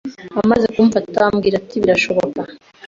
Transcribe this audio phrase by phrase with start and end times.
[0.41, 2.41] Amaze kumfata ambwira ati 'Birashoboka